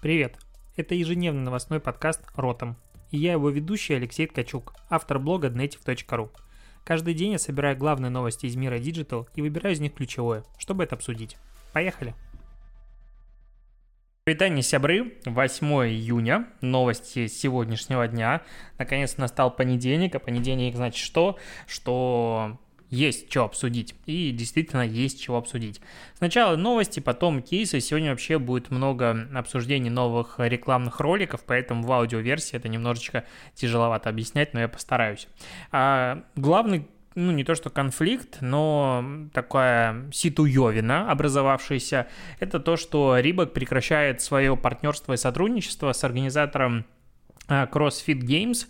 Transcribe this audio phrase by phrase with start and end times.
[0.00, 0.38] Привет!
[0.76, 2.78] Это ежедневный новостной подкаст «Ротом».
[3.10, 6.30] И я его ведущий Алексей Ткачук, автор блога dnetiv.ru.
[6.86, 10.84] Каждый день я собираю главные новости из мира Digital и выбираю из них ключевое, чтобы
[10.84, 11.36] это обсудить.
[11.74, 12.14] Поехали!
[14.24, 18.40] Витание сябры, 8 июня, новости сегодняшнего дня.
[18.78, 21.38] Наконец настал понедельник, а понедельник значит что?
[21.66, 22.58] Что
[22.90, 23.94] есть что обсудить.
[24.06, 25.80] И действительно есть чего обсудить.
[26.18, 27.80] Сначала новости, потом кейсы.
[27.80, 33.24] Сегодня вообще будет много обсуждений новых рекламных роликов, поэтому в аудиоверсии это немножечко
[33.54, 35.28] тяжеловато объяснять, но я постараюсь.
[35.72, 42.06] А, главный ну, не то что конфликт, но такая ситуевина образовавшаяся,
[42.38, 46.86] это то, что Рибок прекращает свое партнерство и сотрудничество с организатором
[47.48, 48.66] а, CrossFit Games,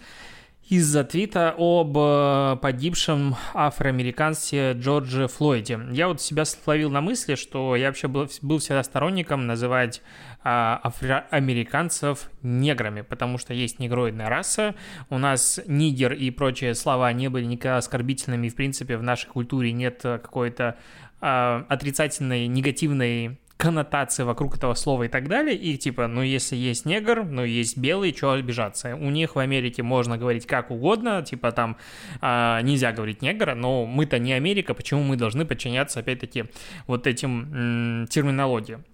[0.70, 5.80] из-за твита об э, погибшем афроамериканце Джордже Флойде.
[5.91, 10.01] Я вот себя словил на мысли, что я вообще был, был всегда сторонником называть
[10.45, 14.77] а, афроамериканцев неграми, потому что есть негроидная раса.
[15.10, 19.73] У нас нигер и прочие слова не были никогда оскорбительными, в принципе, в нашей культуре
[19.73, 20.79] нет какой-то
[21.21, 25.54] а, отрицательной, негативной коннотации вокруг этого слова и так далее.
[25.54, 28.96] И типа, ну если есть негр, ну есть белый, что обижаться?
[28.96, 31.76] У них в Америке можно говорить как угодно, типа там
[32.22, 36.46] э, нельзя говорить негр, но мы-то не Америка, почему мы должны подчиняться опять-таки
[36.86, 38.84] вот этим м- терминологиям?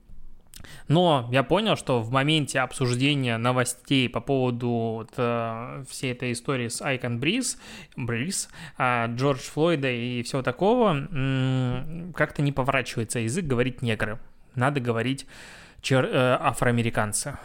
[0.88, 6.68] Но я понял, что в моменте обсуждения новостей по поводу вот, э, всей этой истории
[6.68, 7.58] с Айкон Бриз,
[7.96, 14.18] Бриз, э, Джордж Флойда и всего такого, э, как-то не поворачивается язык говорить негры
[14.56, 15.26] надо говорить
[15.80, 16.04] чер...
[16.04, 17.38] э, афроамериканцы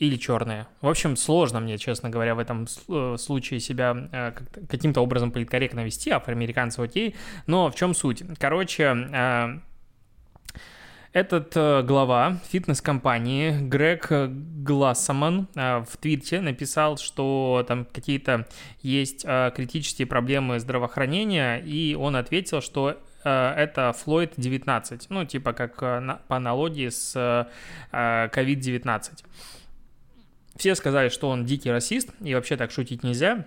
[0.00, 0.66] или черные.
[0.80, 4.32] В общем, сложно мне, честно говоря, в этом э, случае себя э,
[4.68, 7.14] каким-то образом политкорректно вести, афроамериканцы окей,
[7.46, 8.22] но в чем суть?
[8.38, 9.58] Короче, э,
[11.12, 11.54] этот
[11.86, 18.46] глава фитнес-компании Грег Глассаман в твите написал, что там какие-то
[18.80, 22.96] есть критические проблемы здравоохранения, и он ответил, что
[23.28, 27.16] это Floyd 19, ну, типа как э, по аналогии с
[27.92, 28.82] COVID-19.
[28.82, 29.28] Э,
[30.56, 33.46] Все сказали, что он дикий расист, и вообще так шутить нельзя.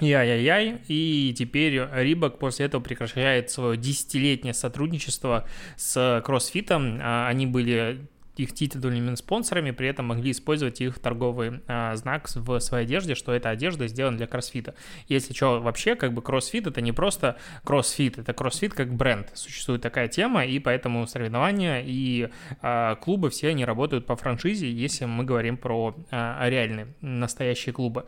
[0.00, 5.46] Яй-яй-яй, и теперь Рибок после этого прекращает свое десятилетнее сотрудничество
[5.76, 6.98] с кроссфитом.
[7.00, 12.84] Они были их титульными спонсорами, при этом могли использовать их торговый а, знак в своей
[12.84, 14.74] одежде, что эта одежда сделана для кроссфита.
[15.08, 19.30] Если что, вообще, как бы кроссфит это не просто кроссфит, это кроссфит как бренд.
[19.34, 25.04] Существует такая тема, и поэтому соревнования и а, клубы все они работают по франшизе, если
[25.04, 28.06] мы говорим про а, реальные, настоящие клубы.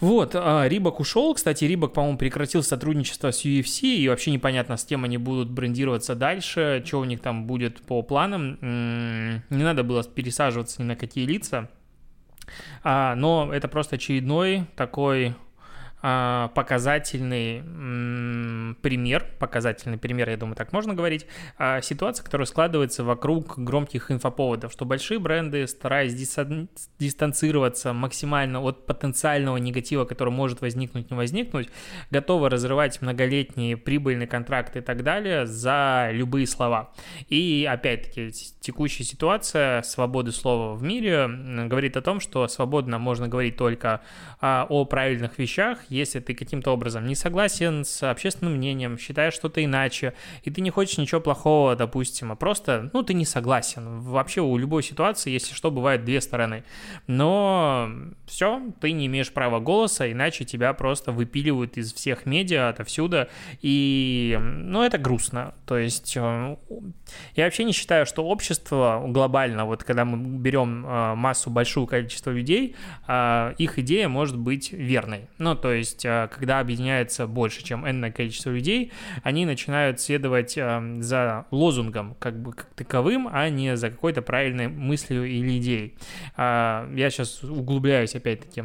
[0.00, 1.34] Вот, а Рибок ушел.
[1.34, 6.14] Кстати, Рибок, по-моему, прекратил сотрудничество с UFC, и вообще непонятно, с кем они будут брендироваться
[6.14, 8.58] дальше, что у них там будет по планам.
[8.60, 11.68] Не надо было пересаживаться ни на какие лица.
[12.82, 15.34] А, но это просто очередной такой
[16.02, 17.62] показательный
[18.82, 21.26] пример, показательный пример, я думаю, так можно говорить,
[21.58, 26.14] а, ситуация, которая складывается вокруг громких инфоповодов, что большие бренды, стараясь
[26.98, 31.68] дистанцироваться максимально от потенциального негатива, который может возникнуть, не возникнуть,
[32.10, 36.92] готовы разрывать многолетние прибыльные контракты и так далее за любые слова.
[37.28, 41.28] И опять-таки текущая ситуация свободы слова в мире
[41.66, 44.00] говорит о том, что свободно можно говорить только
[44.40, 49.64] а, о правильных вещах, если ты каким-то образом не согласен с общественным мнением, считаешь что-то
[49.64, 54.00] иначе, и ты не хочешь ничего плохого, допустим, а просто, ну, ты не согласен.
[54.00, 56.64] Вообще у любой ситуации, если что, бывает две стороны.
[57.06, 57.90] Но
[58.26, 63.26] все, ты не имеешь права голоса, иначе тебя просто выпиливают из всех медиа, отовсюду,
[63.60, 65.54] и, ну, это грустно.
[65.66, 66.56] То есть э,
[67.36, 72.30] я вообще не считаю, что общество глобально, вот когда мы берем э, массу, большое количество
[72.30, 72.74] людей,
[73.06, 75.28] э, их идея может быть верной.
[75.38, 80.52] Ну, то есть есть, э, когда объединяется больше, чем энное количество людей, они начинают следовать
[80.54, 85.94] за лозунгом, как бы как таковым, а не за какой-то правильной мыслью или идеей.
[86.36, 88.64] А, я сейчас углубляюсь опять-таки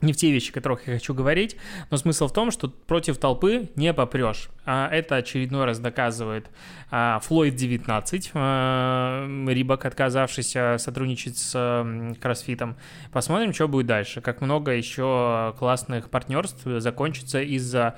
[0.00, 1.56] не в те вещи, о которых я хочу говорить,
[1.90, 4.48] но смысл в том, что против толпы не попрешь.
[4.64, 6.46] А это очередной раз доказывает
[6.90, 12.76] а, Флойд 19, а, Рибак, отказавшийся сотрудничать с Кроссфитом.
[13.12, 14.20] Посмотрим, что будет дальше.
[14.20, 17.96] Как много еще классных партнерств закончится из-за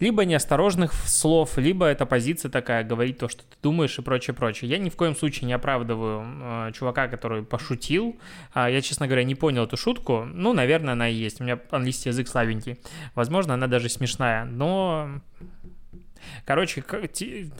[0.00, 4.70] либо неосторожных слов, либо это позиция такая, говорить то, что ты думаешь и прочее, прочее.
[4.70, 8.16] Я ни в коем случае не оправдываю э, чувака, который пошутил.
[8.52, 10.24] А, я, честно говоря, не понял эту шутку.
[10.24, 11.40] Ну, наверное, она и есть.
[11.40, 12.78] У меня английский язык слабенький.
[13.14, 15.20] Возможно, она даже смешная, но
[16.44, 16.84] Короче,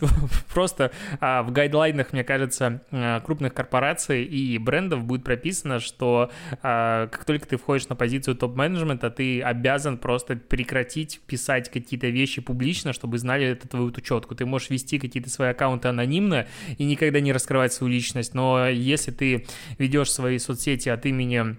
[0.54, 6.30] просто а, в гайдлайнах, мне кажется, а, крупных корпораций и брендов будет прописано, что
[6.62, 12.40] а, как только ты входишь на позицию топ-менеджмента, ты обязан просто прекратить писать какие-то вещи
[12.40, 14.34] публично, чтобы знали это твою учетку.
[14.34, 16.46] Ты можешь вести какие-то свои аккаунты анонимно
[16.76, 19.46] и никогда не раскрывать свою личность, но если ты
[19.78, 21.56] ведешь свои соцсети от имени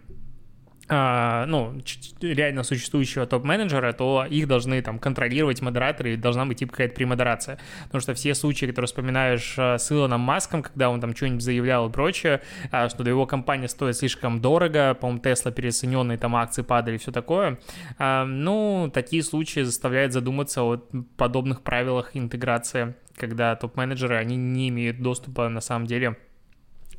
[0.90, 1.80] ну,
[2.22, 7.60] реально существующего топ-менеджера, то их должны там контролировать модераторы, и должна быть типа какая-то премодерация.
[7.86, 11.90] Потому что все случаи, которые вспоминаешь а, с Илоном Маском, когда он там что-нибудь заявлял
[11.90, 12.42] и прочее,
[12.72, 17.60] а, что его компания стоит слишком дорого, по-моему, Тесла переоцененные, там акции падали, все такое,
[18.00, 20.78] ну, такие случаи заставляют задуматься о
[21.18, 26.18] подобных правилах интеграции, когда топ-менеджеры, они не имеют доступа на самом деле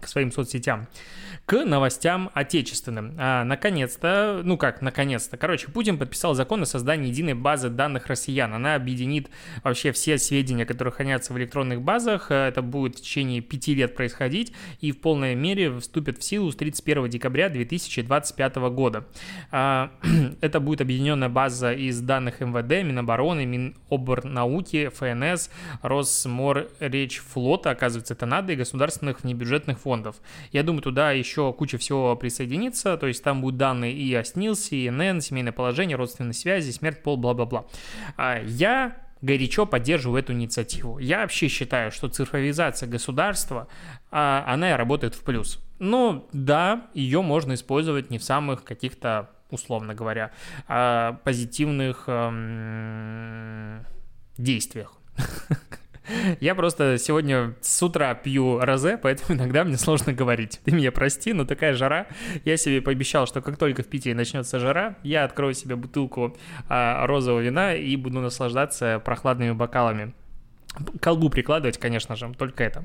[0.00, 0.88] к своим соцсетям.
[1.46, 3.14] К новостям отечественным.
[3.18, 8.54] А, наконец-то, ну как, наконец-то, короче, Путин подписал закон о создании единой базы данных россиян.
[8.54, 9.30] Она объединит
[9.64, 12.30] вообще все сведения, которые хранятся в электронных базах.
[12.30, 16.56] Это будет в течение пяти лет происходить и в полной мере вступит в силу с
[16.56, 19.06] 31 декабря 2025 года.
[19.50, 19.90] А,
[20.40, 25.50] это будет объединенная база из данных МВД, Минобороны, Миноборнауки, ФНС,
[25.82, 30.16] Росморречфлота, оказывается, это надо, и государственных внебюджетных фондов фондов.
[30.52, 34.76] Я думаю, туда еще куча всего присоединится, то есть там будут данные и о СНИЛСе,
[34.76, 37.64] и НН, семейное положение, родственные связи, смерть, пол, бла-бла-бла.
[38.16, 40.98] А я горячо поддерживаю эту инициативу.
[40.98, 43.66] Я вообще считаю, что цифровизация государства,
[44.12, 45.58] а, она и работает в плюс.
[45.80, 50.30] Но да, ее можно использовать не в самых каких-то, условно говоря,
[50.68, 53.84] а, позитивных эм,
[54.38, 54.92] действиях.
[56.40, 60.60] Я просто сегодня с утра пью розе, поэтому иногда мне сложно говорить.
[60.64, 62.06] Ты меня прости, но такая жара.
[62.44, 66.36] Я себе пообещал, что как только в Питере начнется жара, я открою себе бутылку
[66.68, 70.12] а, розового вина и буду наслаждаться прохладными бокалами
[71.00, 72.84] колбу прикладывать, конечно же, только это.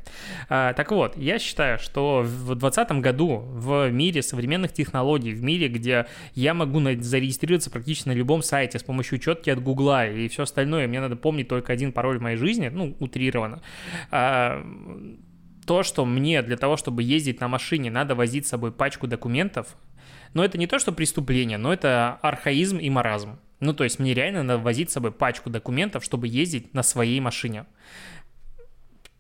[0.50, 5.68] А, так вот, я считаю, что в 2020 году в мире современных технологий, в мире,
[5.68, 10.44] где я могу зарегистрироваться практически на любом сайте с помощью четки от Гугла и все
[10.44, 13.62] остальное, мне надо помнить только один пароль в моей жизни, ну, утрированно,
[14.12, 14.66] а,
[15.66, 19.76] то, что мне для того, чтобы ездить на машине, надо возить с собой пачку документов,
[20.34, 23.40] но это не то, что преступление, но это архаизм и маразм.
[23.60, 27.20] Ну, то есть мне реально надо возить с собой пачку документов, чтобы ездить на своей
[27.20, 27.66] машине.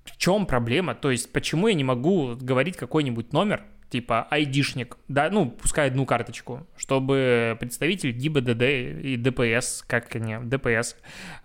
[0.03, 0.95] В чем проблема?
[0.95, 6.05] То есть почему я не могу говорить какой-нибудь номер, типа айдишник, да, ну, пускай одну
[6.05, 8.61] карточку, чтобы представитель ГИБДД
[9.05, 10.95] и ДПС, как они, ДПС,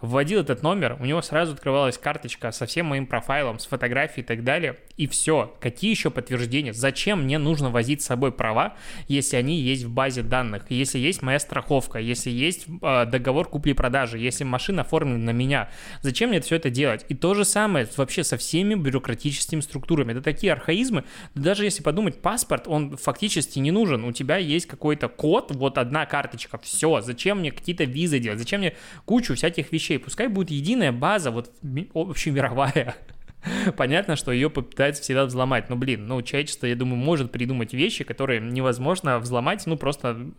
[0.01, 4.27] вводил этот номер, у него сразу открывалась карточка со всем моим профайлом, с фотографией и
[4.27, 5.57] так далее, и все.
[5.61, 6.73] Какие еще подтверждения?
[6.73, 8.77] Зачем мне нужно возить с собой права,
[9.09, 14.19] если они есть в базе данных, если есть моя страховка, если есть э, договор купли-продажи,
[14.19, 15.71] если машина оформлена на меня?
[16.03, 17.05] Зачем мне все это делать?
[17.09, 20.13] И то же самое вообще со всеми бюрократическими структурами.
[20.13, 21.05] Это такие архаизмы,
[21.35, 24.05] даже если подумать, паспорт, он фактически не нужен.
[24.05, 27.01] У тебя есть какой-то код, вот одна карточка, все.
[27.01, 28.39] Зачем мне какие-то визы делать?
[28.39, 29.99] Зачем мне кучу всяких вещей?
[29.99, 31.51] Пускай будет единая база, вот
[31.93, 32.95] общемировая.
[33.77, 35.69] Понятно, что ее попытаются всегда взломать.
[35.71, 39.67] Но, блин, ну, человечество, я думаю, может придумать вещи, которые невозможно взломать.
[39.67, 40.31] Ну, просто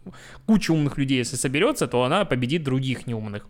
[0.46, 3.50] куча умных людей, если соберется, то она победит других неумных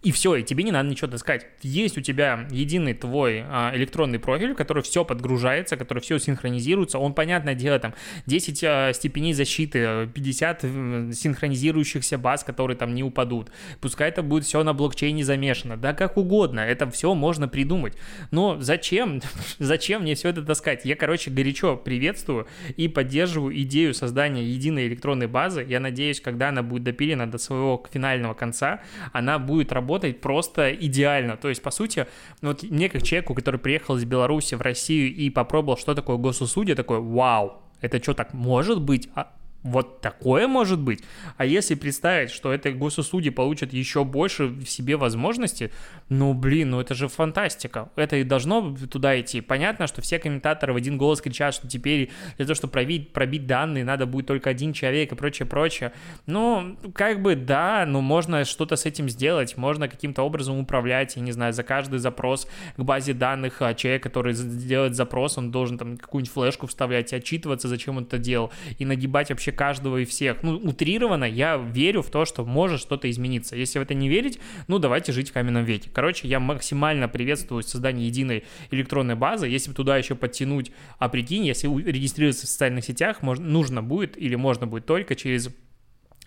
[0.00, 1.46] и все, и тебе не надо ничего таскать.
[1.60, 7.00] Есть у тебя единый твой а, электронный профиль, который все подгружается, который все синхронизируется.
[7.00, 7.94] Он, понятное дело, там
[8.26, 13.50] 10 а, степеней защиты, 50 э, синхронизирующихся баз, которые там не упадут.
[13.80, 15.76] Пускай это будет все на блокчейне замешано.
[15.76, 17.94] Да как угодно, это все можно придумать.
[18.30, 19.20] Но зачем?
[19.58, 20.84] зачем мне все это таскать?
[20.84, 22.46] Я, короче, горячо приветствую
[22.76, 25.66] и поддерживаю идею создания единой электронной базы.
[25.68, 28.80] Я надеюсь, когда она будет допилена до своего финального конца,
[29.12, 31.36] она будет работать работает просто идеально.
[31.36, 32.06] То есть, по сути,
[32.42, 36.74] вот мне как человеку, который приехал из Беларуси в Россию и попробовал, что такое госусудье,
[36.74, 39.08] такой, вау, это что, так может быть?
[39.14, 41.02] А вот такое может быть.
[41.36, 45.72] А если представить, что это госуслуги получат еще больше в себе возможности,
[46.08, 47.90] ну, блин, ну это же фантастика.
[47.96, 49.40] Это и должно туда идти.
[49.40, 53.46] Понятно, что все комментаторы в один голос кричат, что теперь для того, чтобы пробить, пробить
[53.46, 55.92] данные, надо будет только один человек и прочее, прочее.
[56.26, 61.22] Ну, как бы да, но можно что-то с этим сделать, можно каким-то образом управлять, я
[61.22, 65.78] не знаю, за каждый запрос к базе данных а человек, который делает запрос, он должен
[65.78, 70.04] там какую-нибудь флешку вставлять отчитываться, зачем он это делал, и нагибать вообще вообще каждого и
[70.04, 70.42] всех.
[70.42, 73.56] Ну, утрированно я верю в то, что может что-то измениться.
[73.56, 74.38] Если в это не верить,
[74.68, 75.90] ну, давайте жить в каменном веке.
[75.92, 79.46] Короче, я максимально приветствую создание единой электронной базы.
[79.46, 84.36] Если туда еще подтянуть, а прикинь, если регистрироваться в социальных сетях, можно, нужно будет или
[84.36, 85.50] можно будет только через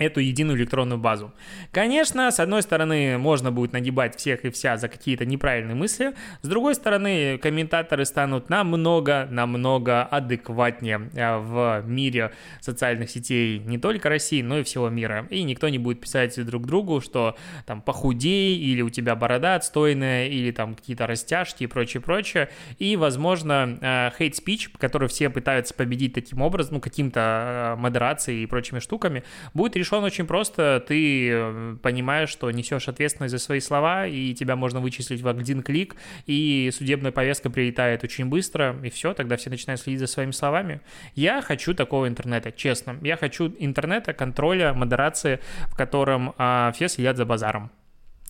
[0.02, 1.34] эту единую электронную базу.
[1.72, 6.48] Конечно, с одной стороны, можно будет нагибать всех и вся за какие-то неправильные мысли, с
[6.48, 14.42] другой стороны, комментаторы станут намного, намного адекватнее э, в мире социальных сетей не только России,
[14.42, 15.28] но и всего мира.
[15.30, 20.28] И никто не будет писать друг другу, что там похудей, или у тебя борода отстойная,
[20.28, 22.50] или там какие-то растяжки и прочее, прочее.
[22.80, 28.46] И, возможно, хейт-спич, э, который все пытаются победить таким образом, ну, каким-то э, модерацией и
[28.46, 30.84] прочими штуками, будет решен решен очень просто.
[30.88, 35.62] Ты э, понимаешь, что несешь ответственность за свои слова, и тебя можно вычислить в один
[35.62, 35.96] клик,
[36.28, 40.82] и судебная повестка прилетает очень быстро, и все, тогда все начинают следить за своими словами.
[41.16, 42.98] Я хочу такого интернета, честно.
[43.02, 47.72] Я хочу интернета, контроля, модерации, в котором а, все следят за базаром.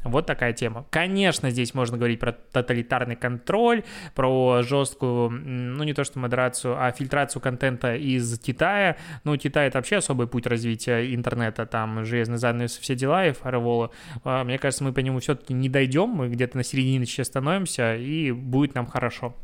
[0.03, 0.85] Вот такая тема.
[0.89, 3.83] Конечно, здесь можно говорить про тоталитарный контроль,
[4.15, 8.97] про жесткую, ну не то что модерацию, а фильтрацию контента из Китая.
[9.23, 13.91] Ну, Китай— это вообще особый путь развития интернета, там железный занавес, все дела и фаерволы.
[14.23, 17.95] А, мне кажется, мы по нему все-таки не дойдем, мы где-то на середине сейчас становимся,
[17.95, 19.35] и будет нам хорошо.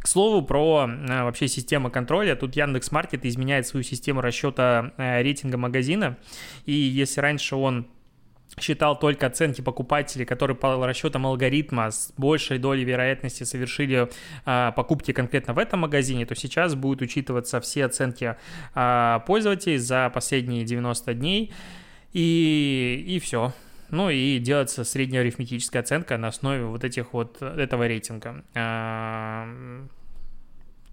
[0.00, 2.34] К слову, про э, вообще систему контроля.
[2.34, 6.16] Тут Яндекс Маркет изменяет свою систему расчета э, рейтинга магазина.
[6.64, 7.86] И если раньше он
[8.62, 14.08] считал только оценки покупателей, которые по расчетам алгоритма с большей долей вероятности совершили
[14.44, 18.36] а, покупки конкретно в этом магазине, то сейчас будут учитываться все оценки
[18.74, 21.52] а, пользователей за последние 90 дней,
[22.12, 23.52] и, и все.
[23.90, 28.44] Ну и делается средняя арифметическая оценка на основе вот этих вот этого рейтинга.
[28.54, 29.48] А,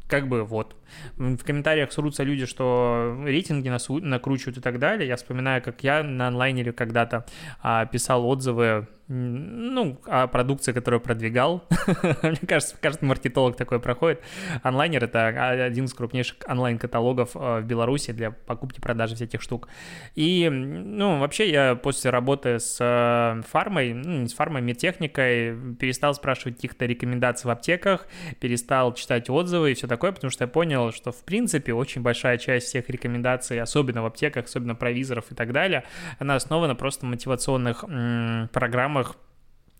[0.07, 0.75] как бы вот.
[1.17, 5.07] В комментариях срутся люди, что рейтинги нас накручивают и так далее.
[5.07, 7.25] Я вспоминаю, как я на онлайнере когда-то
[7.61, 11.63] а, писал отзывы ну, о продукции, которую продвигал.
[12.23, 14.21] Мне кажется, каждый маркетолог такой проходит.
[14.63, 19.69] Онлайнер— это один из крупнейших онлайн-каталогов э, в Беларуси для покупки продажи всяких штук.
[20.15, 26.13] И, ну, вообще я после работы с э, фармой, ну, не с фармой, медтехникой, перестал
[26.13, 28.07] спрашивать каких-то рекомендаций в аптеках,
[28.41, 32.37] перестал читать отзывы и все такое, потому что я понял, что, в принципе, очень большая
[32.37, 35.85] часть всех рекомендаций, особенно в аптеках, особенно провизоров и так далее,
[36.19, 37.85] она основана просто на мотивационных
[38.51, 39.15] программах, самых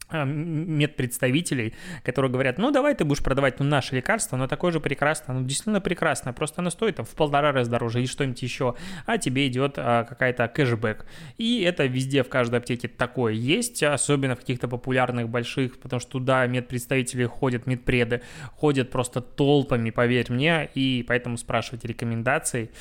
[0.10, 4.80] а, медпредставителей, которые говорят, ну давай ты будешь продавать ну, наше лекарство, оно такое же
[4.80, 8.76] прекрасное, оно действительно прекрасное, просто оно стоит там в полтора раза дороже или что-нибудь еще,
[9.06, 11.06] а тебе идет а, какая-то кэшбэк.
[11.38, 16.12] И это везде, в каждой аптеке такое есть, особенно в каких-то популярных больших, потому что
[16.12, 18.22] туда медпредставители ходят, медпреды,
[18.54, 22.72] ходят просто толпами, поверь мне, и поэтому спрашивать рекомендации.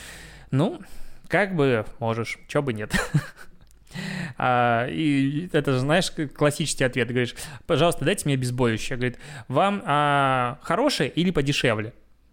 [0.53, 0.81] Ну,
[1.27, 2.95] как бы можешь, чё бы нет.
[4.39, 7.09] А, и это же, знаешь, классический ответ.
[7.09, 7.35] Говоришь,
[7.67, 8.97] пожалуйста, дайте мне обезболивающее.
[8.97, 11.93] Говорит, вам а, хорошее или подешевле?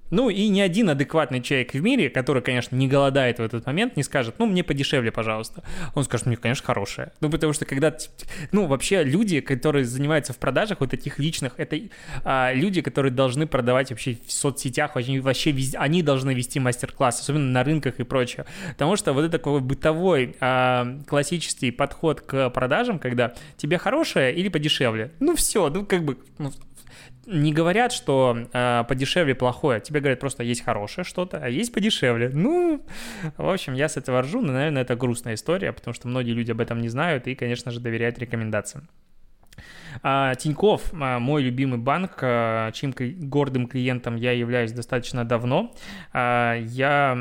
[0.10, 3.98] Ну и ни один адекватный человек в мире, который, конечно, не голодает в этот момент,
[3.98, 5.64] не скажет, ну, мне подешевле, пожалуйста.
[5.96, 7.12] Он скажет, мне, конечно, хорошее.
[7.20, 7.96] Ну, потому что когда,
[8.52, 11.80] ну, вообще люди, которые занимаются в продажах вот таких личных, это
[12.24, 17.22] а, люди, которые должны продавать вообще в соцсетях, вообще, вообще везде, они должны вести мастер-класс,
[17.22, 18.46] особенно на рынках и прочее.
[18.72, 24.50] Потому что вот это такой бытовой а, классический подход к продажам, когда тебе хорошее или
[24.50, 25.12] подешевле.
[25.20, 26.52] Ну, все, ну, как бы, ну,
[27.26, 32.30] не говорят, что э, подешевле плохое, тебе говорят просто есть хорошее что-то, а есть подешевле.
[32.34, 32.86] Ну,
[33.38, 36.52] в общем, я с этого ржу, но, наверное, это грустная история, потому что многие люди
[36.52, 38.90] об этом не знают и, конечно же, доверяют рекомендациям.
[40.02, 45.74] А, Тиньков, а, мой любимый банк, а, чьим гордым клиентом я являюсь достаточно давно.
[46.14, 47.18] Я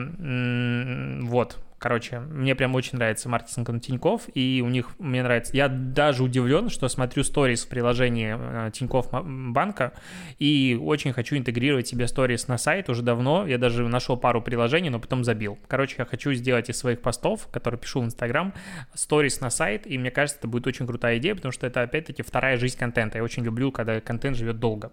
[1.23, 5.57] вот Короче, мне прям очень нравится маркетинг на Тинькофф, и у них мне нравится.
[5.57, 9.93] Я даже удивлен, что смотрю сторис в приложении э, Тинькофф банка,
[10.39, 13.49] и очень хочу интегрировать себе сторис на сайт уже давно.
[13.49, 15.59] Я даже нашел пару приложений, но потом забил.
[15.67, 18.55] Короче, я хочу сделать из своих постов, которые пишу в Инстаграм,
[18.95, 22.23] сторис на сайт, и мне кажется, это будет очень крутая идея, потому что это, опять-таки,
[22.23, 23.19] вторая жизнь контента.
[23.19, 24.93] Я очень люблю, когда контент живет долго.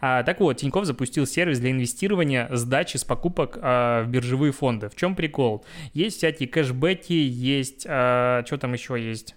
[0.00, 4.88] А, так вот, Тинькофф запустил сервис для инвестирования сдачи с покупок а, в биржевые фонды.
[4.88, 5.64] В чем прикол?
[5.94, 9.34] Есть всякие кэшбэки, есть, а, что там еще есть?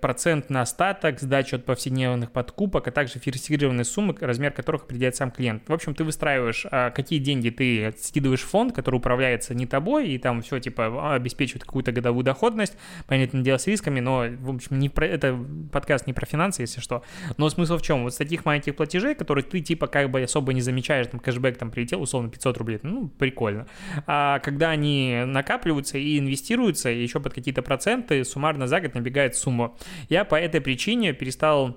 [0.00, 5.30] Процент на остаток, сдачу от повседневных подкупок, а также фиксированные суммы, размер которых определяет сам
[5.30, 5.62] клиент.
[5.68, 10.18] В общем, ты выстраиваешь, какие деньги ты скидываешь в фонд, который управляется не тобой, и
[10.18, 14.88] там все, типа, обеспечивает какую-то годовую доходность, понятное дело, с рисками, но, в общем, не
[14.88, 15.38] про, это
[15.70, 17.02] подкаст не про финансы, если что.
[17.36, 18.04] Но смысл в чем?
[18.04, 21.58] Вот с таких маленьких платежей, которые ты, типа, как бы особо не замечаешь, там, кэшбэк
[21.58, 23.66] там прилетел, условно, 500 рублей, ну, прикольно.
[24.06, 29.36] А когда они накапливаются и инвестируются, и еще под какие-то проценты, суммарно за год набегает
[29.36, 29.76] сумма.
[30.08, 31.76] Я по этой причине перестал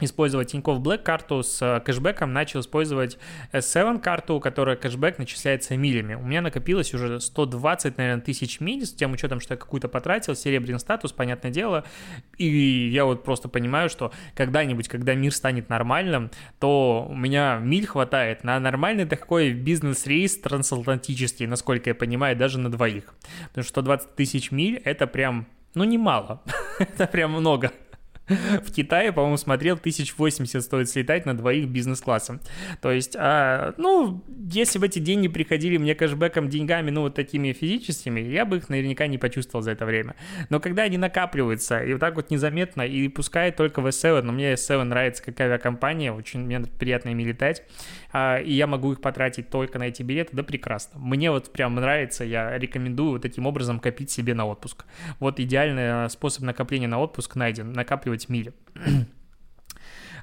[0.00, 3.16] использовать Тинькофф Black карту с э, кэшбэком, начал использовать
[3.52, 6.14] S7 карту, которая кэшбэк начисляется милями.
[6.14, 10.34] У меня накопилось уже 120, наверное, тысяч миль, с тем учетом, что я какую-то потратил,
[10.34, 11.84] серебряный статус, понятное дело.
[12.38, 17.86] И я вот просто понимаю, что когда-нибудь, когда мир станет нормальным, то у меня миль
[17.86, 23.14] хватает на нормальный такой бизнес-рейс трансатлантический, насколько я понимаю, даже на двоих.
[23.48, 26.40] Потому что 120 тысяч миль— это прям ну, немало.
[26.78, 27.72] это прям много.
[28.26, 32.40] В Китае, по-моему, смотрел, 1080 стоит слетать на двоих бизнес-классом.
[32.80, 37.52] То есть, а, ну, если бы эти деньги приходили мне кэшбэком деньгами, ну, вот такими
[37.52, 40.16] физическими, я бы их наверняка не почувствовал за это время.
[40.48, 44.32] Но когда они накапливаются, и вот так вот незаметно, и пускай только в S7, но
[44.32, 47.62] мне S7 нравится как авиакомпания, очень мне приятно ими летать,
[48.12, 50.98] а, и я могу их потратить только на эти билеты, да прекрасно.
[50.98, 54.86] Мне вот прям нравится, я рекомендую вот таким образом копить себе на отпуск.
[55.20, 58.52] Вот идеальный способ накопления на отпуск найден, накапливать зарабатывать в мире.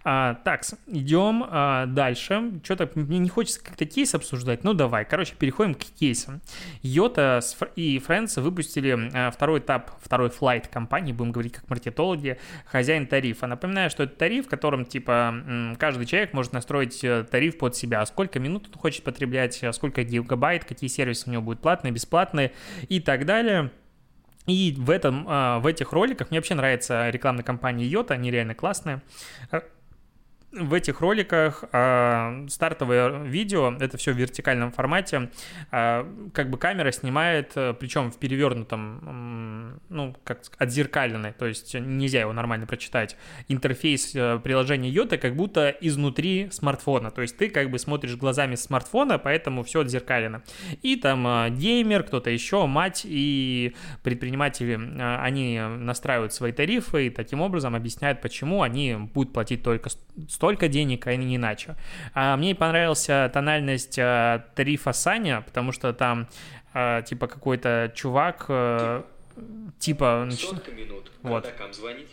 [0.03, 2.53] А, так, идем а, дальше.
[2.63, 4.63] Что-то мне не хочется как-то кейс обсуждать.
[4.63, 6.41] Ну давай, короче, переходим к кейсам.
[6.81, 7.39] Йота
[7.75, 13.45] и Friends выпустили а, второй этап, второй флайт компании, будем говорить как маркетологи, хозяин тарифа.
[13.45, 18.03] Напоминаю, что это тариф, в котором типа каждый человек может настроить э, тариф под себя.
[18.07, 22.53] Сколько минут он хочет потреблять, сколько гигабайт, какие сервисы у него будут платные, бесплатные
[22.89, 23.69] и так далее.
[24.51, 28.53] И в, этом, а, в этих роликах мне вообще нравится рекламная кампания Йота, они реально
[28.53, 29.01] классные
[30.51, 35.29] в этих роликах э, стартовое видео, это все в вертикальном формате,
[35.71, 41.73] э, как бы камера снимает, э, причем в перевернутом, э, ну, как отзеркаленной, то есть
[41.73, 43.15] нельзя его нормально прочитать,
[43.47, 48.55] интерфейс э, приложения Йота как будто изнутри смартфона, то есть ты как бы смотришь глазами
[48.55, 50.43] смартфона, поэтому все отзеркалено.
[50.81, 57.09] И там э, геймер, кто-то еще, мать и предприниматели, э, они настраивают свои тарифы и
[57.09, 59.89] таким образом объясняют, почему они будут платить только
[60.41, 61.75] столько денег, а не иначе.
[62.15, 66.27] А мне понравился тональность а, тарифа Саня, потому что там
[66.73, 69.05] а, типа какой-то чувак а,
[69.77, 70.27] типа...
[70.31, 71.45] Сотка минут, вот.
[71.45, 72.09] когда звонить,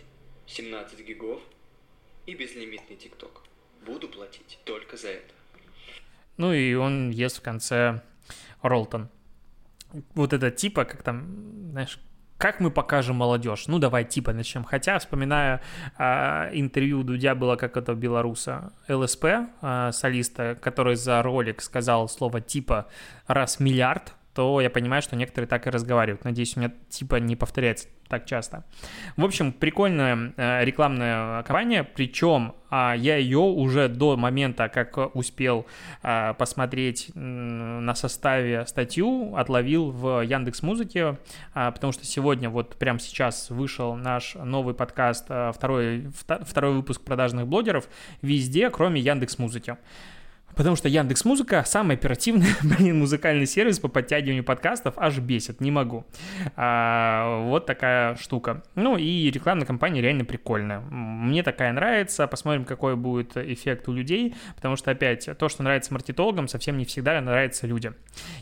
[0.47, 1.41] 17 гигов
[2.27, 3.45] и безлимитный ТикТок.
[3.87, 5.33] Буду платить только за это.
[6.37, 8.03] Ну и он ест в конце
[8.61, 9.09] Ролтон.
[10.15, 11.99] Вот это типа, как там, знаешь,
[12.39, 13.67] как мы покажем молодежь?
[13.67, 14.63] Ну, давай типа начнем.
[14.63, 15.61] Хотя, вспоминая
[15.99, 19.25] э, интервью Дудя было как это белоруса ЛСП,
[19.61, 22.87] э, солиста, который за ролик сказал слово типа
[23.27, 26.25] раз миллиард, то я понимаю, что некоторые так и разговаривают.
[26.25, 28.65] Надеюсь, у меня типа не повторяется так часто.
[29.17, 35.67] В общем, прикольная э, рекламная кампания, причем э, я ее уже до момента, как успел
[36.03, 41.19] э, посмотреть на составе статью, отловил в Яндекс Музыке,
[41.55, 46.09] э, потому что сегодня, вот прямо сейчас вышел наш новый подкаст, второй,
[46.43, 47.89] второй выпуск продажных блогеров,
[48.23, 49.77] везде, кроме Яндекс Музыки
[50.59, 55.71] потому что Яндекс Музыка самый оперативный, блин, музыкальный сервис по подтягиванию подкастов, аж бесит, не
[55.71, 56.05] могу.
[56.57, 58.65] А, вот такая штука.
[58.75, 60.81] Ну и рекламная кампания реально прикольная.
[60.81, 65.93] Мне такая нравится, посмотрим, какой будет эффект у людей, потому что, опять, то, что нравится
[65.95, 67.95] маркетологам, совсем не всегда нравится людям.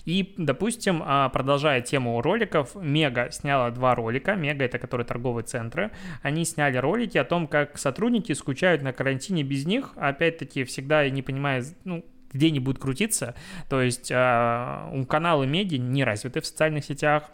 [0.06, 5.90] И, допустим, а, продолжая тему роликов, Мега сняла два ролика, Мега это которые торговые центры,
[6.22, 11.20] они сняли ролики о том, как сотрудники скучают на карантине без них, опять-таки всегда не
[11.20, 13.34] понимая, ну, где они будут крутиться.
[13.68, 17.30] То есть э, у канала Меди не развиты в социальных сетях,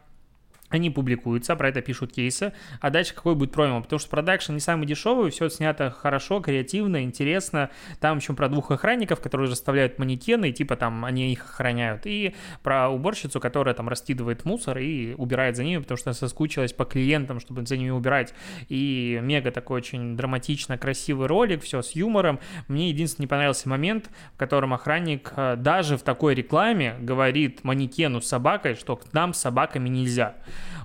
[0.72, 4.60] они публикуются, про это пишут кейсы, а дальше какой будет промо, потому что продакшн не
[4.60, 10.50] самый дешевый, все снято хорошо, креативно, интересно, там еще про двух охранников, которые расставляют манекены,
[10.50, 15.56] и типа там они их охраняют, и про уборщицу, которая там раскидывает мусор и убирает
[15.56, 18.34] за ними, потому что соскучилась по клиентам, чтобы за ними убирать,
[18.68, 24.10] и мега такой очень драматично красивый ролик, все с юмором, мне единственный не понравился момент,
[24.34, 29.32] в котором охранник э, даже в такой рекламе говорит манекену с собакой, что к нам
[29.32, 30.34] с собаками нельзя.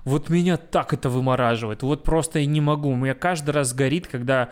[0.04, 1.82] Вот меня так это вымораживает.
[1.82, 2.90] Вот просто я не могу.
[2.90, 4.50] У меня каждый раз горит, когда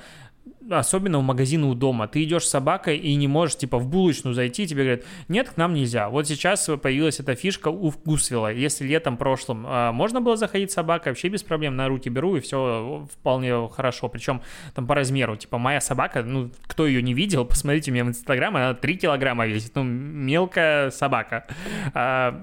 [0.71, 2.09] особенно в магазины у дома.
[2.09, 5.57] Ты идешь с собакой и не можешь, типа, в булочную зайти, тебе говорят, нет, к
[5.57, 6.09] нам нельзя.
[6.09, 8.53] Вот сейчас появилась эта фишка у Вкусвилла.
[8.53, 12.37] Если летом прошлым а, можно было заходить с собакой, вообще без проблем на руки беру,
[12.37, 14.09] и все вполне хорошо.
[14.09, 14.43] Причем
[14.75, 15.37] там по размеру.
[15.37, 19.47] Типа, моя собака, ну, кто ее не видел, посмотрите меня в Инстаграм, она 3 килограмма
[19.47, 19.75] весит.
[19.75, 21.47] Ну, мелкая собака.
[21.95, 22.43] А,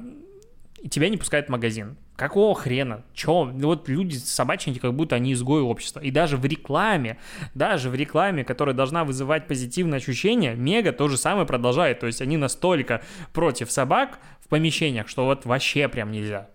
[0.89, 1.98] тебя не пускают в магазин.
[2.15, 3.04] Какого хрена?
[3.13, 3.45] Чё?
[3.45, 5.99] Вот люди собачники, как будто они изгои общества.
[5.99, 7.17] И даже в рекламе,
[7.56, 11.99] даже в рекламе, которая должна вызывать позитивное ощущение, Мега то же самое продолжает.
[11.99, 13.02] То есть они настолько
[13.34, 16.49] против собак в помещениях, что вот вообще прям нельзя.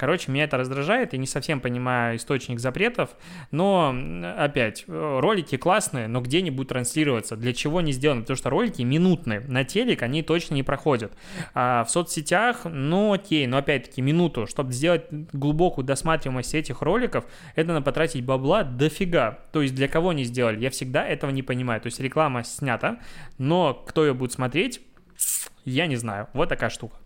[0.00, 3.10] Короче, меня это раздражает, я не совсем понимаю источник запретов,
[3.50, 3.94] но,
[4.34, 7.36] опять, ролики классные, но где они будут транслироваться?
[7.36, 8.22] Для чего они сделаны?
[8.22, 11.12] Потому что ролики минутные, на телек они точно не проходят.
[11.52, 17.68] А в соцсетях, ну окей, но опять-таки минуту, чтобы сделать глубокую досматриваемость этих роликов, это
[17.74, 19.40] надо потратить бабла дофига.
[19.52, 20.58] То есть для кого они сделали?
[20.60, 21.78] Я всегда этого не понимаю.
[21.82, 23.00] То есть реклама снята,
[23.36, 24.80] но кто ее будет смотреть,
[25.66, 26.28] я не знаю.
[26.32, 26.96] Вот такая штука.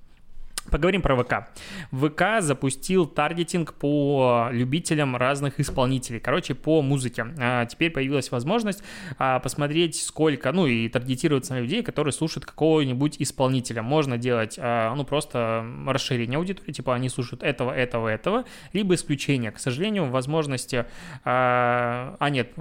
[0.71, 1.49] Поговорим про ВК.
[1.93, 7.27] ВК запустил таргетинг по любителям разных исполнителей, короче, по музыке.
[7.39, 8.83] А теперь появилась возможность
[9.19, 13.83] а, посмотреть, сколько, ну и таргетироваться на людей, которые слушают какого-нибудь исполнителя.
[13.83, 19.53] Можно делать, а, ну, просто расширение аудитории, типа они слушают этого, этого, этого, либо исключение.
[19.53, 20.87] К сожалению, возможности,
[21.25, 22.53] а, а нет,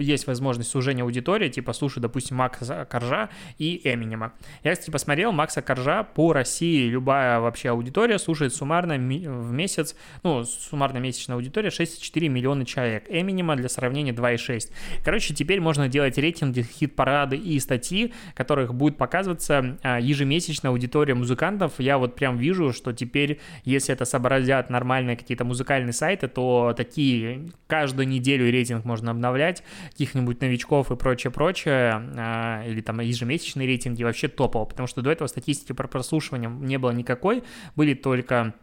[0.00, 4.32] есть возможность сужения аудитории, типа слушать, допустим, Макса Коржа и Эминема.
[4.62, 10.44] Я, кстати, посмотрел Макса Коржа по России любая вообще аудитория слушает суммарно в месяц, ну,
[10.44, 13.04] суммарно месячная аудитория 6,4 миллиона человек.
[13.08, 14.70] Эминема для сравнения 2,6.
[15.04, 21.74] Короче, теперь можно делать рейтинги, хит-парады и статьи, которых будет показываться а, ежемесячная аудитория музыкантов.
[21.78, 27.48] Я вот прям вижу, что теперь, если это сообразят нормальные какие-то музыкальные сайты, то такие
[27.66, 34.28] каждую неделю рейтинг можно обновлять, каких-нибудь новичков и прочее-прочее, а, или там ежемесячные рейтинги вообще
[34.28, 37.44] топово, потому что до этого статистики про прослушивание не было никакой,
[37.76, 38.54] были только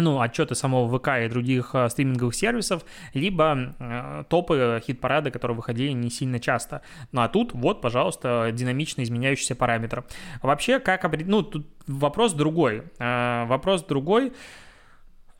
[0.00, 5.92] ну, отчеты самого ВК и других э, стриминговых сервисов, либо э, топы хит-парада, которые выходили
[5.92, 6.82] не сильно часто.
[7.12, 10.04] Ну, а тут вот, пожалуйста, динамично изменяющийся параметр.
[10.42, 11.04] Вообще, как.
[11.26, 12.84] Ну, тут вопрос другой.
[12.98, 14.32] Э, вопрос другой.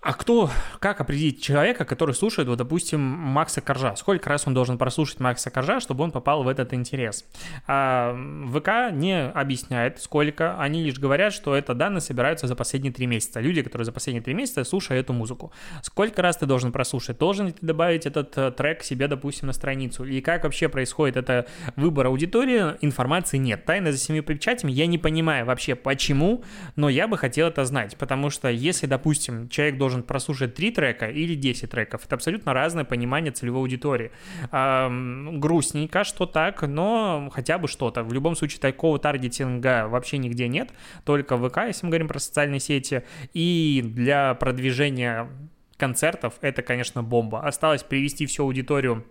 [0.03, 3.97] А кто, как определить человека, который слушает, вот, допустим, Макса Коржа?
[3.97, 7.27] Сколько раз он должен прослушать Макса Коржа, чтобы он попал в этот интерес?
[7.67, 8.17] А
[8.49, 10.59] ВК не объясняет, сколько.
[10.59, 13.41] Они лишь говорят, что это данные собираются за последние три месяца.
[13.41, 15.53] Люди, которые за последние три месяца слушают эту музыку.
[15.83, 17.19] Сколько раз ты должен прослушать?
[17.19, 20.07] Должен ли ты добавить этот э, трек себе, допустим, на страницу?
[20.07, 22.75] И как вообще происходит это выбор аудитории?
[22.81, 23.67] Информации нет.
[23.67, 26.43] Тайна за семью печатями я не понимаю вообще почему,
[26.75, 27.99] но я бы хотел это знать.
[27.99, 32.05] Потому что если, допустим, человек должен должен прослушать 3 трека или 10 треков.
[32.07, 34.13] Это абсолютно разное понимание целевой аудитории.
[34.51, 38.03] грустненько, что так, но хотя бы что-то.
[38.03, 40.71] В любом случае такого таргетинга вообще нигде нет,
[41.05, 43.03] только в ВК, если мы говорим про социальные сети.
[43.35, 45.29] И для продвижения
[45.77, 47.41] концертов это, конечно, бомба.
[47.41, 49.05] Осталось привести всю аудиторию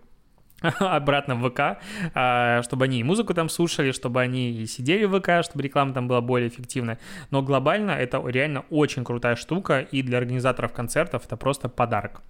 [0.80, 1.82] обратно в ВК,
[2.13, 5.93] а, чтобы они и музыку там слушали, чтобы они и сидели в ВК, чтобы реклама
[5.93, 7.00] там была более эффективная.
[7.32, 12.22] Но глобально это реально очень крутая штука, и для организаторов концертов это просто подарок.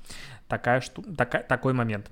[0.48, 1.04] Такая шту...
[1.16, 1.40] Така...
[1.40, 2.12] Такой момент.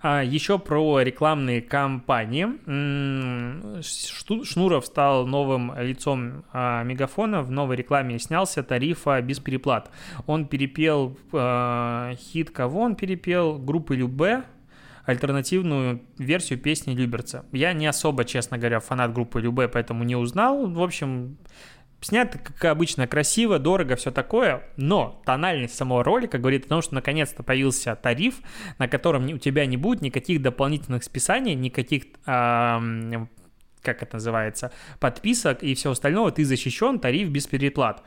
[0.00, 2.46] А, еще про рекламные кампании.
[4.44, 7.42] Шнуров стал новым лицом а, Мегафона.
[7.42, 9.90] В новой рекламе снялся тарифа без переплат.
[10.26, 13.58] Он перепел а, хит, кого он перепел?
[13.58, 14.44] Группы Любе,
[15.04, 17.44] альтернативную версию песни Люберца.
[17.52, 20.66] Я не особо, честно говоря, фанат группы Любе, поэтому не узнал.
[20.66, 21.36] В общем,
[22.00, 26.94] снято, как обычно, красиво, дорого, все такое, но тональность самого ролика говорит о том, что
[26.94, 28.36] наконец-то появился тариф,
[28.78, 33.26] на котором у тебя не будет никаких дополнительных списаний, никаких э,
[33.82, 38.02] как это называется, подписок и все остальное, ты защищен, тариф без переплат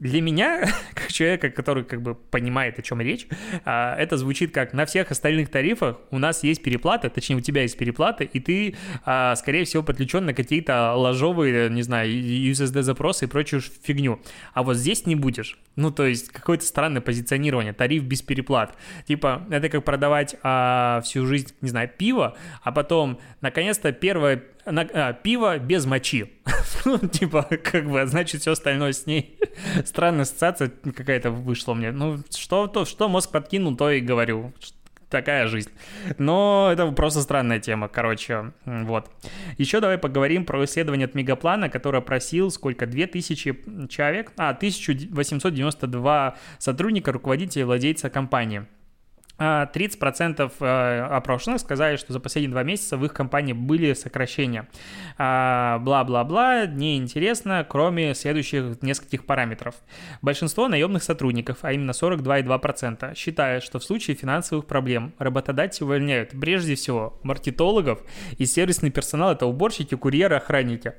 [0.00, 3.26] для меня, как человека, который как бы понимает, о чем речь,
[3.64, 7.62] а, это звучит как на всех остальных тарифах у нас есть переплаты, точнее у тебя
[7.62, 13.28] есть переплаты, и ты, а, скорее всего, подключен на какие-то ложовые, не знаю, USSD-запросы и
[13.28, 14.20] прочую фигню.
[14.52, 15.58] А вот здесь не будешь.
[15.76, 18.76] Ну, то есть какое-то странное позиционирование, тариф без переплат.
[19.06, 24.82] Типа, это как продавать а, всю жизнь, не знаю, пиво, а потом, наконец-то, первое на,
[24.82, 26.32] а, пиво без мочи.
[26.84, 29.38] ну, типа, как бы, значит, все остальное с ней.
[29.84, 31.92] Странная ассоциация какая-то вышла мне.
[31.92, 34.52] Ну, что, то, что мозг подкинул, то и говорю.
[35.10, 35.70] Такая жизнь.
[36.18, 39.08] Но это просто странная тема, короче, вот.
[39.58, 47.12] Еще давай поговорим про исследование от Мегаплана, которое просил сколько, 2000 человек, а, 1892 сотрудника,
[47.12, 48.66] руководителя, владельца компании.
[49.38, 54.68] 30% а, э, опрошенных сказали, что за последние два месяца в их компании были сокращения.
[55.18, 59.74] А, бла-бла-бла, неинтересно, кроме следующих нескольких параметров.
[60.22, 66.76] Большинство наемных сотрудников, а именно 42,2%, считают, что в случае финансовых проблем работодатели увольняют прежде
[66.76, 68.02] всего маркетологов
[68.38, 70.92] и сервисный персонал, это уборщики, курьеры, охранники.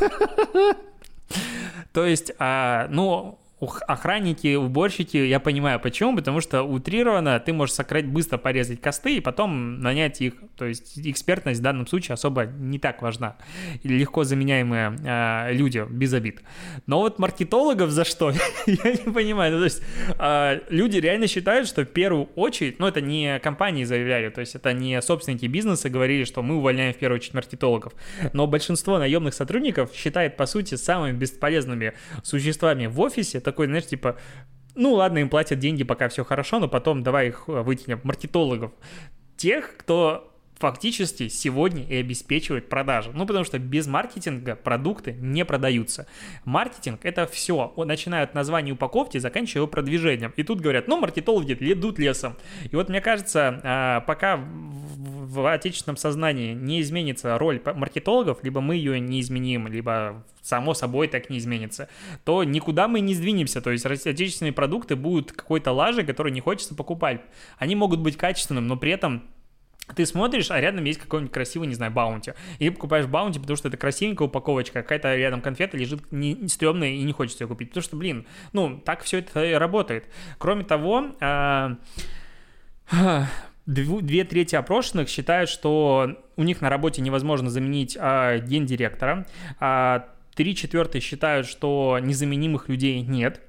[1.92, 8.10] То есть, а, ну, охранники, уборщики, я понимаю, почему, потому что утрированно ты можешь сократить,
[8.10, 12.78] быстро порезать косты и потом нанять их, то есть экспертность в данном случае особо не
[12.78, 13.36] так важна,
[13.84, 16.42] легко заменяемые э, люди, без обид.
[16.86, 18.32] Но вот маркетологов за что?
[18.66, 19.82] я не понимаю, ну, то есть
[20.18, 24.54] э, люди реально считают, что в первую очередь, ну это не компании заявляли, то есть
[24.54, 27.92] это не собственники бизнеса говорили, что мы увольняем в первую очередь маркетологов,
[28.32, 34.16] но большинство наемных сотрудников считает, по сути, самыми бесполезными существами в офисе, такой, знаешь, типа,
[34.74, 38.72] ну ладно, им платят деньги, пока все хорошо, но потом давай их э, вытянем, маркетологов.
[39.36, 40.31] Тех, кто
[40.62, 43.10] фактически сегодня и обеспечивает продажи.
[43.12, 46.06] Ну, потому что без маркетинга продукты не продаются.
[46.44, 47.74] Маркетинг— это все.
[47.76, 50.32] Начиная от названия упаковки, заканчивая его продвижением.
[50.36, 52.36] И тут говорят, ну, маркетологи идут лесом.
[52.70, 58.76] И вот мне кажется, а, пока в отечественном сознании не изменится роль маркетологов, либо мы
[58.76, 61.88] ее не изменим, либо само собой так не изменится,
[62.22, 63.60] то никуда мы не сдвинемся.
[63.60, 67.20] То есть отечественные продукты будут какой-то лажей, который не хочется покупать.
[67.58, 69.24] Они могут быть качественными, но при этом
[69.94, 72.34] ты смотришь, а рядом есть какой-нибудь красивый, не знаю, баунти.
[72.58, 76.90] И покупаешь баунти, потому что это красивенькая упаковочка, какая-то рядом конфета лежит не, не стрёмная
[76.90, 77.70] и не хочется ее купить.
[77.70, 80.06] Потому что, блин, ну, так все это и работает.
[80.38, 81.76] Кроме того, а,
[83.66, 89.26] две трети опрошенных считают, что у них на работе невозможно заменить а, гендиректора.
[89.60, 93.40] А, Три четвертых считают, что незаменимых людей нет.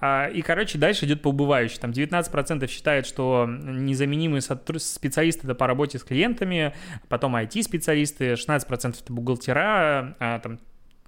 [0.00, 1.78] А, и, короче, дальше идет по убывающей.
[1.78, 6.74] Там 19% считают, что незаменимые специалисты это по работе с клиентами,
[7.08, 10.58] потом IT-специалисты, 16% это бухгалтера, а, там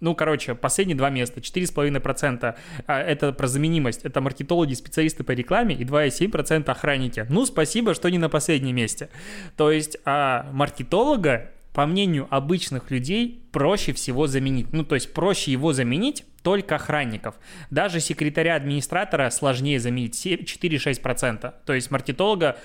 [0.02, 5.76] ну, короче, последние два места, 4,5% а, это про заменимость, это маркетологи, специалисты по рекламе
[5.76, 7.24] и 2,7% охранники.
[7.30, 9.10] Ну, спасибо, что не на последнем месте.
[9.56, 14.72] То есть а маркетолога по мнению обычных людей, проще всего заменить.
[14.72, 17.36] Ну, то есть проще его заменить только охранников.
[17.70, 21.54] Даже секретаря-администратора сложнее заменить 4-6%.
[21.64, 22.56] То есть маркетолога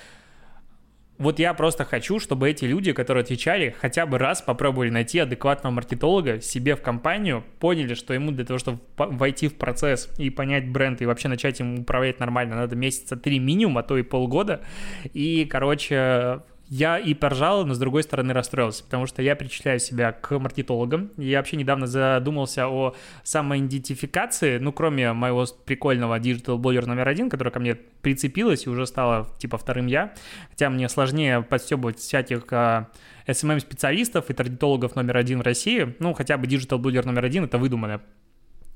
[1.18, 5.74] вот я просто хочу, чтобы эти люди, которые отвечали, хотя бы раз попробовали найти адекватного
[5.74, 10.70] маркетолога себе в компанию, поняли, что ему для того, чтобы войти в процесс и понять
[10.70, 14.62] бренд и вообще начать им управлять нормально, надо месяца три минимум, а то и полгода.
[15.14, 20.12] И, короче, я и поржал, но с другой стороны расстроился, потому что я причисляю себя
[20.12, 21.12] к маркетологам.
[21.18, 27.60] Я вообще недавно задумался о самоидентификации, ну, кроме моего прикольного digital-блогера номер один, который ко
[27.60, 30.14] мне прицепилась и уже стала, типа, вторым я.
[30.50, 32.90] Хотя мне сложнее подстебывать всяких а,
[33.28, 35.96] SMM-специалистов и таргетологов номер один в России.
[36.00, 38.02] Ну, хотя бы digital-блогер номер один— это выдуманная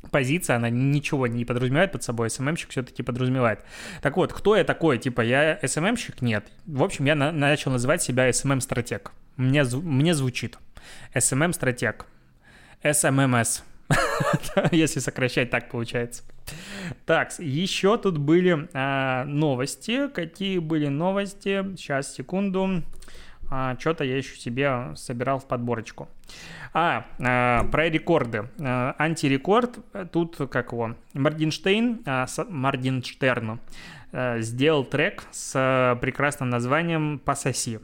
[0.10, 3.64] позиция, она ничего не подразумевает под собой, SMM щик все-таки подразумевает.
[4.02, 4.98] Так вот, кто я такой?
[4.98, 6.22] Типа, я SMM щик?
[6.22, 6.48] Нет.
[6.66, 9.12] В общем, я на- начал называть себя SMM-стратег.
[9.38, 10.58] Мне, мне звучит.
[11.14, 12.06] SMM-стратег.
[12.84, 13.62] SMMS.
[14.72, 16.24] Если сокращать, так получается.
[17.06, 20.08] Так, еще тут были а, новости.
[20.08, 21.64] Какие были новости?
[21.76, 22.84] Сейчас, секунду.
[23.54, 26.08] А, что-то я еще себе собирал в подборочку.
[26.74, 28.48] А, а про рекорды.
[28.62, 29.78] А, антирекорд,
[30.12, 33.60] тут как его, Моргенштейн, а, Моргенштерн
[34.14, 37.82] а, сделал трек с прекрасным названием «Пососи».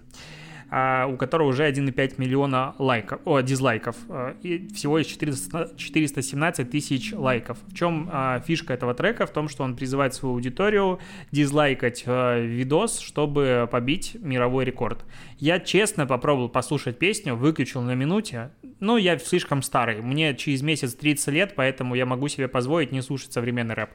[0.70, 7.58] У которого уже 1,5 миллиона лайков, о, дизлайков, а, и всего 400, 417 тысяч лайков.
[7.68, 9.26] В чем а, фишка этого трека?
[9.26, 11.00] В том, что он призывает свою аудиторию
[11.32, 15.06] дизлайкать видос, чтобы побить мировой рекорд.
[15.40, 20.94] Я честно попробовал послушать песню, выключил на минуте, ну, я слишком старый, мне через месяц
[20.94, 23.90] 30 лет, поэтому я могу себе позволить не слушать современный рэп.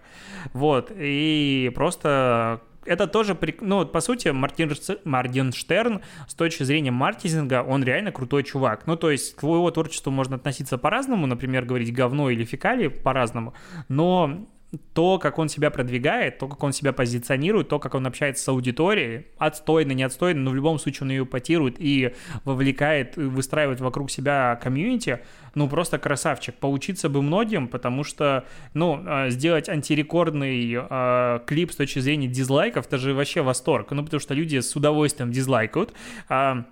[0.52, 4.72] Вот, и просто это тоже, ну, по сути, Мартин,
[5.04, 8.86] Мартинштерн с точки зрения маркетинга, он реально крутой чувак.
[8.86, 13.54] Ну, то есть к его творчеству можно относиться по-разному, например, говорить говно или фекалии по-разному,
[13.88, 14.46] но
[14.94, 18.48] то, как он себя продвигает, то, как он себя позиционирует, то, как он общается с
[18.48, 23.80] аудиторией, отстойно, не отстойно, но в любом случае он ее ипотирует и вовлекает, и выстраивает
[23.80, 25.20] вокруг себя комьюнити,
[25.54, 26.54] ну, просто красавчик.
[26.54, 32.86] Поучиться бы многим, потому что, ну, а, сделать антирекордный э, клип с точки зрения дизлайков,
[32.86, 35.92] это же вообще восторг, ну, потому что люди с удовольствием дизлайкают,
[36.30, 36.64] э,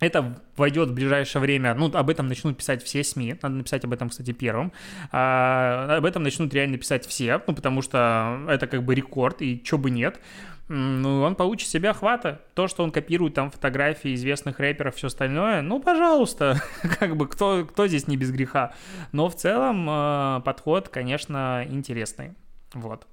[0.00, 3.92] это войдет в ближайшее время, ну, об этом начнут писать все СМИ, надо написать об
[3.92, 4.72] этом, кстати, первым,
[5.10, 9.62] а, об этом начнут реально писать все, ну, потому что это как бы рекорд, и
[9.62, 10.20] чё бы нет,
[10.68, 12.42] ну, он получит себе охвата.
[12.54, 16.60] То, что он копирует там фотографии известных рэперов, все остальное, ну, пожалуйста,
[17.00, 18.74] как бы кто, кто здесь не без греха.
[19.12, 22.34] Но в целом э, подход, конечно, интересный.
[22.74, 23.06] Вот.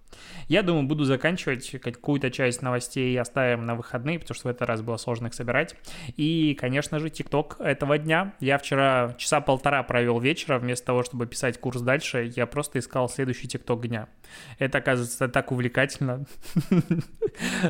[0.47, 4.81] Я думаю, буду заканчивать какую-то часть новостей оставим на выходные, потому что в этот раз
[4.81, 5.75] было сложно их собирать.
[6.17, 8.33] И, конечно же, ТикТок этого дня.
[8.41, 13.07] Я вчера часа полтора провел вечера, вместо того, чтобы писать курс дальше, я просто искал
[13.07, 14.09] следующий ТикТок дня.
[14.59, 16.25] Это, оказывается, так увлекательно.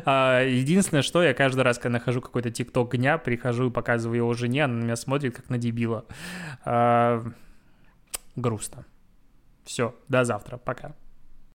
[0.04, 4.32] А, единственное, что я каждый раз, когда нахожу какой-то ТикТок дня, прихожу и показываю его
[4.32, 6.04] жене, она на меня смотрит, как на дебила.
[6.64, 7.24] А,
[8.36, 8.84] грустно.
[9.64, 10.94] Все, до завтра, пока.